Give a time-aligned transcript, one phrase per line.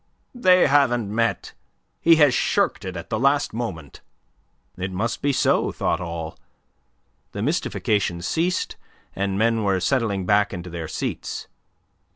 [0.33, 1.53] "They haven't met.
[2.01, 4.01] He has shirked it at the last moment."
[4.75, 6.39] It must be so, thought all;
[7.33, 8.77] the mystification ceased,
[9.15, 11.47] and men were settling back into their seats.